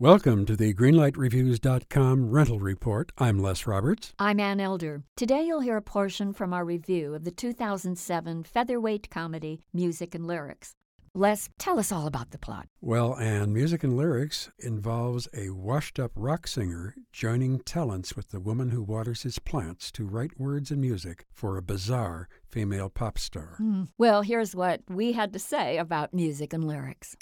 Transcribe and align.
Welcome 0.00 0.44
to 0.46 0.56
the 0.56 0.74
GreenlightReviews.com 0.74 2.30
rental 2.30 2.58
report. 2.58 3.12
I'm 3.16 3.38
Les 3.38 3.64
Roberts. 3.64 4.12
I'm 4.18 4.40
Ann 4.40 4.58
Elder. 4.58 5.04
Today 5.14 5.46
you'll 5.46 5.60
hear 5.60 5.76
a 5.76 5.82
portion 5.82 6.32
from 6.32 6.52
our 6.52 6.64
review 6.64 7.14
of 7.14 7.22
the 7.22 7.30
2007 7.30 8.42
featherweight 8.42 9.08
comedy 9.08 9.60
Music 9.72 10.16
and 10.16 10.26
Lyrics. 10.26 10.74
Les, 11.14 11.48
tell 11.60 11.78
us 11.78 11.92
all 11.92 12.08
about 12.08 12.32
the 12.32 12.38
plot. 12.38 12.66
Well, 12.80 13.16
Ann, 13.18 13.52
Music 13.52 13.84
and 13.84 13.96
Lyrics 13.96 14.50
involves 14.58 15.28
a 15.32 15.50
washed 15.50 16.00
up 16.00 16.10
rock 16.16 16.48
singer 16.48 16.96
joining 17.12 17.60
talents 17.60 18.16
with 18.16 18.30
the 18.30 18.40
woman 18.40 18.70
who 18.70 18.82
waters 18.82 19.22
his 19.22 19.38
plants 19.38 19.92
to 19.92 20.04
write 20.04 20.40
words 20.40 20.72
and 20.72 20.80
music 20.80 21.24
for 21.32 21.56
a 21.56 21.62
bizarre 21.62 22.28
female 22.50 22.88
pop 22.90 23.16
star. 23.16 23.58
Mm. 23.60 23.90
Well, 23.96 24.22
here's 24.22 24.56
what 24.56 24.80
we 24.88 25.12
had 25.12 25.32
to 25.34 25.38
say 25.38 25.78
about 25.78 26.12
Music 26.12 26.52
and 26.52 26.66
Lyrics. 26.66 27.14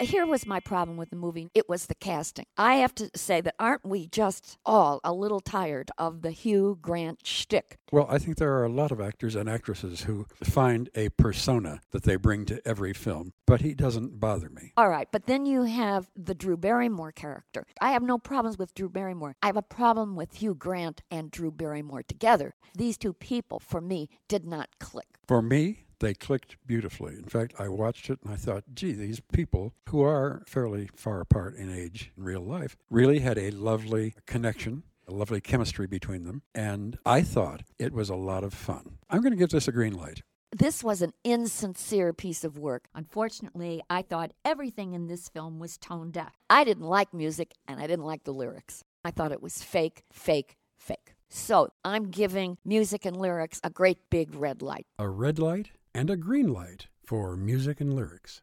Here 0.00 0.26
was 0.26 0.44
my 0.44 0.58
problem 0.58 0.96
with 0.96 1.10
the 1.10 1.16
movie. 1.16 1.50
It 1.54 1.68
was 1.68 1.86
the 1.86 1.94
casting. 1.94 2.46
I 2.58 2.76
have 2.76 2.96
to 2.96 3.10
say 3.14 3.40
that 3.40 3.54
aren't 3.60 3.84
we 3.84 4.08
just 4.08 4.58
all 4.66 5.00
a 5.04 5.12
little 5.12 5.38
tired 5.38 5.92
of 5.96 6.22
the 6.22 6.32
Hugh 6.32 6.78
Grant 6.82 7.24
shtick? 7.24 7.78
Well, 7.92 8.08
I 8.10 8.18
think 8.18 8.36
there 8.36 8.54
are 8.54 8.64
a 8.64 8.68
lot 8.68 8.90
of 8.90 9.00
actors 9.00 9.36
and 9.36 9.48
actresses 9.48 10.02
who 10.02 10.26
find 10.42 10.90
a 10.96 11.10
persona 11.10 11.80
that 11.92 12.02
they 12.02 12.16
bring 12.16 12.44
to 12.46 12.60
every 12.66 12.92
film, 12.92 13.34
but 13.46 13.60
he 13.60 13.72
doesn't 13.72 14.18
bother 14.18 14.50
me. 14.50 14.72
All 14.76 14.88
right, 14.88 15.06
but 15.12 15.26
then 15.26 15.46
you 15.46 15.62
have 15.62 16.10
the 16.16 16.34
Drew 16.34 16.56
Barrymore 16.56 17.12
character. 17.12 17.64
I 17.80 17.92
have 17.92 18.02
no 18.02 18.18
problems 18.18 18.58
with 18.58 18.74
Drew 18.74 18.88
Barrymore. 18.88 19.36
I 19.44 19.46
have 19.46 19.56
a 19.56 19.62
problem 19.62 20.16
with 20.16 20.34
Hugh 20.34 20.56
Grant 20.56 21.02
and 21.08 21.30
Drew 21.30 21.52
Barrymore 21.52 22.02
together. 22.02 22.54
These 22.76 22.98
two 22.98 23.12
people, 23.12 23.60
for 23.60 23.80
me, 23.80 24.08
did 24.28 24.44
not 24.44 24.70
click. 24.80 25.06
For 25.28 25.40
me, 25.40 25.84
they 26.04 26.14
clicked 26.14 26.56
beautifully. 26.66 27.14
In 27.14 27.24
fact, 27.24 27.54
I 27.58 27.68
watched 27.68 28.10
it 28.10 28.18
and 28.22 28.32
I 28.32 28.36
thought, 28.36 28.64
gee, 28.74 28.92
these 28.92 29.20
people 29.20 29.72
who 29.88 30.02
are 30.02 30.42
fairly 30.46 30.90
far 30.94 31.20
apart 31.20 31.54
in 31.56 31.74
age 31.74 32.12
in 32.16 32.24
real 32.24 32.42
life 32.42 32.76
really 32.90 33.20
had 33.20 33.38
a 33.38 33.50
lovely 33.50 34.14
connection. 34.26 34.82
A 35.06 35.12
lovely 35.12 35.42
chemistry 35.42 35.86
between 35.86 36.24
them, 36.24 36.40
and 36.54 36.96
I 37.04 37.20
thought 37.20 37.60
it 37.78 37.92
was 37.92 38.08
a 38.08 38.14
lot 38.14 38.42
of 38.42 38.54
fun. 38.54 38.96
I'm 39.10 39.20
going 39.20 39.32
to 39.32 39.38
give 39.38 39.50
this 39.50 39.68
a 39.68 39.72
green 39.72 39.92
light. 39.92 40.22
This 40.50 40.82
was 40.82 41.02
an 41.02 41.12
insincere 41.24 42.14
piece 42.14 42.42
of 42.42 42.56
work. 42.56 42.86
Unfortunately, 42.94 43.82
I 43.90 44.00
thought 44.00 44.32
everything 44.46 44.94
in 44.94 45.06
this 45.06 45.28
film 45.28 45.58
was 45.58 45.76
tone 45.76 46.10
deaf. 46.10 46.32
I 46.48 46.64
didn't 46.64 46.86
like 46.86 47.12
music 47.12 47.52
and 47.68 47.80
I 47.80 47.86
didn't 47.86 48.06
like 48.06 48.24
the 48.24 48.32
lyrics. 48.32 48.82
I 49.04 49.10
thought 49.10 49.30
it 49.30 49.42
was 49.42 49.62
fake, 49.62 50.04
fake, 50.10 50.56
fake. 50.78 51.14
So 51.28 51.68
I'm 51.84 52.04
giving 52.04 52.56
music 52.64 53.04
and 53.04 53.16
lyrics 53.16 53.60
a 53.62 53.68
great 53.68 53.98
big 54.08 54.34
red 54.34 54.62
light. 54.62 54.86
A 54.98 55.08
red 55.08 55.38
light? 55.38 55.72
And 55.94 56.10
a 56.10 56.16
green 56.16 56.52
light 56.52 56.88
for 57.04 57.36
music 57.36 57.80
and 57.80 57.94
lyrics. 57.94 58.42